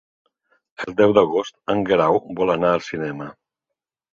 El 0.85 0.95
deu 1.01 1.13
d'agost 1.17 1.59
en 1.75 1.83
Guerau 1.91 2.17
vol 2.41 2.55
anar 2.55 2.73
al 2.79 2.85
cinema. 2.89 3.29